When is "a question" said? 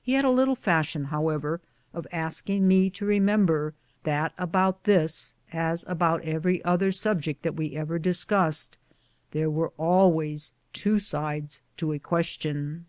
11.92-12.86